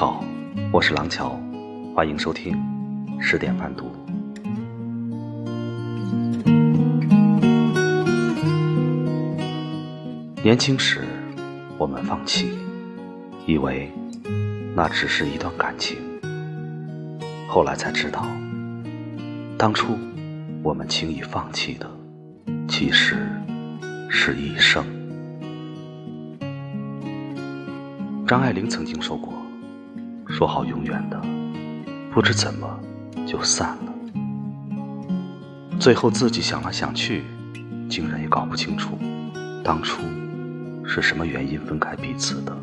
[0.00, 0.24] 好，
[0.72, 1.38] 我是廊桥，
[1.94, 2.58] 欢迎收听
[3.20, 3.92] 十点半读。
[10.42, 11.04] 年轻时，
[11.76, 12.48] 我们放弃，
[13.46, 13.92] 以为
[14.74, 15.98] 那只是一段感情。
[17.46, 18.26] 后来才知道，
[19.58, 19.98] 当初
[20.62, 21.86] 我们轻易放弃的，
[22.66, 23.18] 其实
[24.08, 24.82] 是一生。
[28.26, 29.34] 张爱玲曾经说过
[30.40, 31.20] ：“说好永远的，
[32.10, 32.66] 不知怎么
[33.26, 33.92] 就散了。”
[35.78, 37.24] 最后自己想来想去，
[37.90, 38.96] 竟然也搞不清楚，
[39.62, 40.00] 当初
[40.82, 42.56] 是什么原因分开彼此的。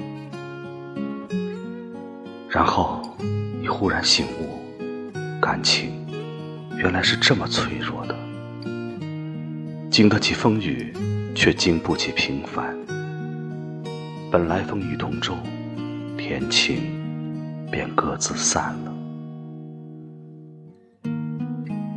[2.50, 3.16] 然后
[3.62, 4.59] 你忽然醒悟，
[5.39, 5.91] 感情
[6.78, 8.16] 原来是这么脆弱的，
[9.91, 10.91] 经得起风雨，
[11.36, 12.75] 却经不起平凡。
[14.31, 15.36] 本来风雨同舟。
[16.17, 16.97] 天晴，
[17.71, 18.93] 便各自散了。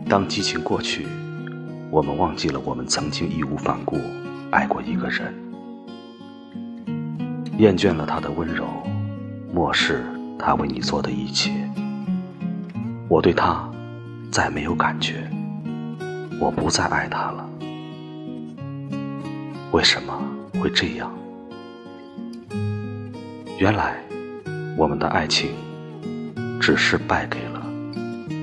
[0.08, 1.06] 当激情过去，
[1.90, 3.96] 我们忘记了我们曾经义无反顾
[4.50, 5.32] 爱过一个人，
[7.58, 8.66] 厌倦了他的温柔，
[9.54, 10.04] 漠视
[10.36, 11.52] 他为你做的一切。
[13.08, 13.70] 我对他
[14.32, 15.30] 再没有感觉，
[16.40, 17.48] 我不再爱他了。
[19.70, 20.20] 为什么
[20.60, 21.12] 会这样？
[23.58, 24.09] 原来。
[24.76, 25.50] 我们的爱情
[26.60, 27.62] 只是败给了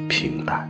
[0.08, 0.70] 平淡。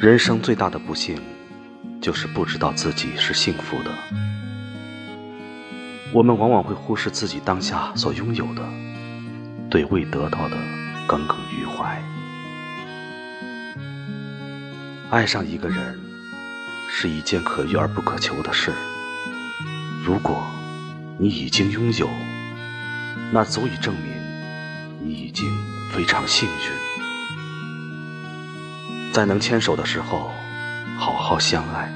[0.00, 1.18] 人生最大的不幸，
[2.00, 3.90] 就是不知道自己是幸福的。
[6.12, 8.62] 我们往往会忽视自己当下所拥有的，
[9.68, 10.56] 对未得到的
[11.06, 12.00] 耿耿于怀。
[15.10, 16.07] 爱上一个人。
[16.88, 18.72] 是一件可遇而不可求的事。
[20.04, 20.42] 如果
[21.18, 22.08] 你已经拥有，
[23.30, 24.12] 那足以证明
[25.00, 25.46] 你已经
[25.92, 26.54] 非常幸运。
[29.12, 30.30] 在能牵手的时候，
[30.96, 31.88] 好好相爱；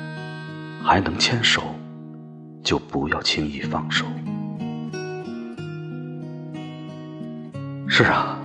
[0.84, 1.74] 还能牵手，
[2.62, 4.04] 就不要轻易放手。
[7.88, 8.38] 是啊，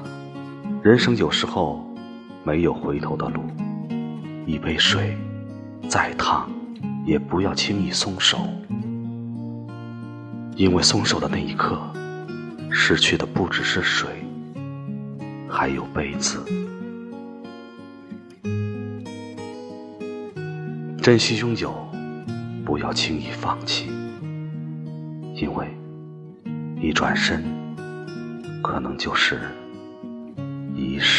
[0.84, 1.86] 人生有时候
[2.44, 3.44] 没有回头的路，
[4.46, 5.18] 一杯水。
[5.90, 6.50] 再烫，
[7.06, 8.40] 也不要轻易松手，
[10.56, 11.80] 因为松手的那一刻，
[12.70, 14.10] 失去的不只是水，
[15.50, 16.44] 还有杯子。
[21.02, 21.74] 珍惜拥有，
[22.66, 23.90] 不要轻易放弃，
[25.36, 25.68] 因为
[26.82, 27.44] 一转身，
[28.62, 29.40] 可能就是
[30.76, 31.17] 一世。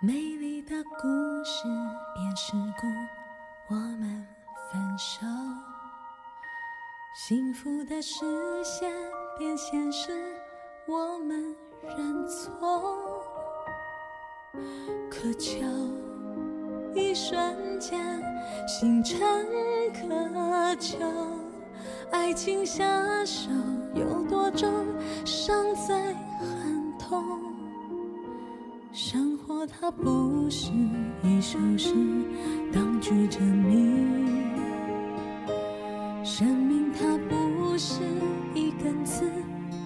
[0.00, 1.08] 美丽的故
[1.42, 1.64] 事
[2.14, 4.24] 变事故，我们
[4.70, 5.26] 分手；
[7.16, 8.24] 幸福的实
[8.62, 8.88] 现
[9.36, 10.12] 变现实，
[10.86, 13.24] 我们认错。
[15.10, 15.58] 可就
[16.94, 17.98] 一瞬间，
[18.68, 19.18] 心诚
[19.92, 20.96] 渴求，
[22.12, 22.84] 爱情下
[23.24, 23.50] 手
[23.96, 24.70] 有多重，
[25.24, 27.42] 伤在很痛。
[28.92, 30.70] 生活它不是
[31.22, 31.94] 一首诗，
[32.70, 33.72] 当局者迷；
[36.22, 38.02] 生命它不是
[38.54, 39.24] 一根刺，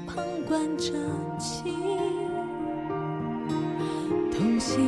[0.05, 0.17] 旁
[0.49, 0.93] 观者
[1.39, 1.73] 清。
[4.33, 4.85] 同行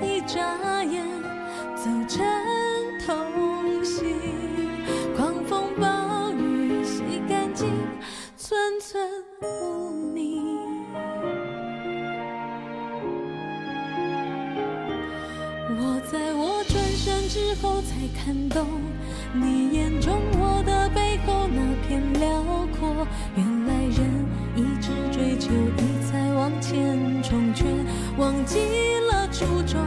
[0.00, 0.56] 一盏
[15.74, 18.66] 我在我转身之后才看懂，
[19.32, 22.42] 你眼中我的背后那片辽
[22.78, 23.06] 阔。
[23.34, 27.64] 原来人一直追求，一再往前冲，却
[28.18, 28.58] 忘记
[29.10, 29.80] 了初衷。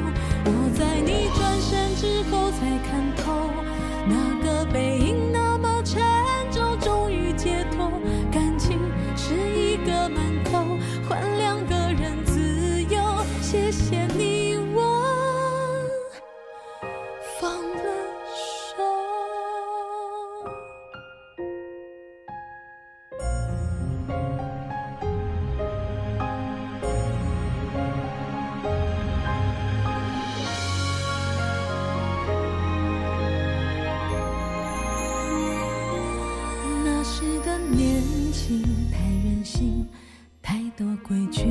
[41.04, 41.46] 规矩。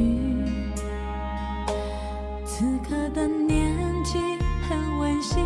[2.44, 3.75] 此刻的年
[4.05, 4.19] 纪
[4.69, 5.44] 很温馨，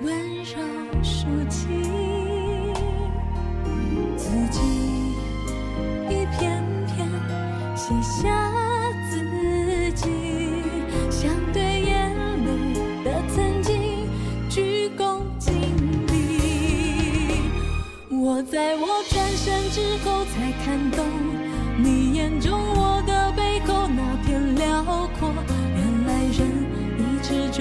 [0.00, 0.12] 温
[0.44, 0.60] 柔
[1.02, 1.82] 抒情，
[4.16, 4.60] 字迹
[6.08, 7.08] 一片片
[7.76, 8.50] 写下
[9.10, 10.08] 自己，
[11.10, 12.10] 想对眼
[12.44, 12.74] 里
[13.04, 14.08] 的曾经
[14.50, 15.54] 鞠躬尽
[16.08, 16.12] 瘁。
[18.10, 20.43] 我在我转身之后才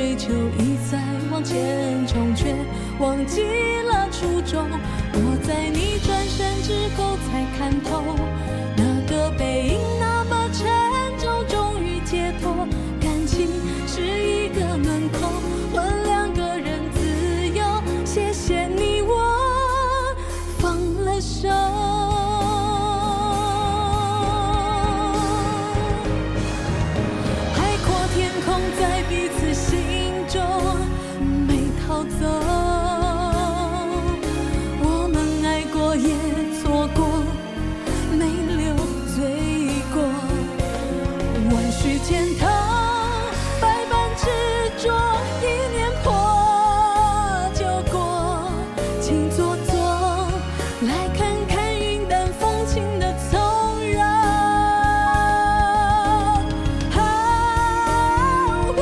[0.03, 0.99] 追求，一再
[1.31, 2.53] 往前冲，却
[2.99, 3.41] 忘记
[3.87, 4.67] 了初衷。
[5.13, 8.03] 我在你转身之后才看透，
[8.75, 9.72] 那个背影
[42.23, 42.49] 天堂，
[43.59, 44.23] 百般执
[44.81, 44.93] 着，
[45.41, 46.07] 一念破
[47.53, 48.47] 就过。
[49.01, 49.75] 请坐坐，
[50.87, 53.37] 来看看云淡风轻的从
[53.91, 54.01] 容。
[56.91, 57.01] 好
[58.77, 58.81] 呀，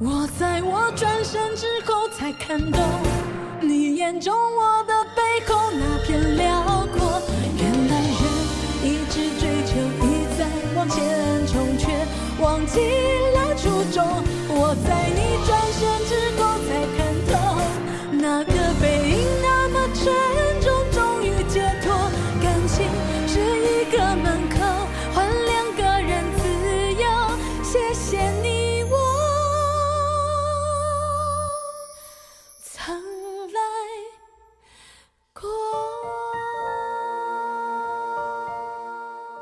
[0.00, 2.80] 我在我转身之后才看懂，
[3.60, 4.82] 你眼中我。
[4.82, 4.83] 的。
[12.40, 12.80] 忘记
[13.34, 14.04] 了初衷。
[14.48, 17.32] 我在你转身之后才看透，
[18.12, 19.12] 那个背影
[19.42, 20.02] 那么沉
[20.60, 21.92] 重，终于解脱。
[22.42, 22.86] 感情
[23.26, 24.56] 是一个门口，
[25.14, 26.42] 换两个人自
[27.02, 27.04] 由。
[27.62, 28.94] 谢谢你，我
[32.62, 32.94] 曾
[33.52, 33.60] 来
[35.32, 35.42] 过。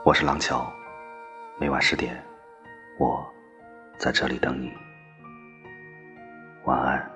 [0.05, 0.71] 我是廊桥，
[1.59, 2.23] 每晚十点，
[3.03, 3.29] 我
[3.99, 4.73] 在这里等你。
[6.65, 7.12] 晚安。